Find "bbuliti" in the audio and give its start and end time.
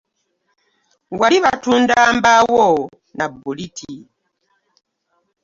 3.31-3.93